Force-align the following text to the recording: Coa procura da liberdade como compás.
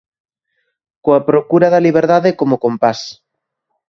Coa 1.03 1.21
procura 1.29 1.67
da 1.73 1.83
liberdade 1.87 2.37
como 2.39 2.61
compás. 2.65 2.99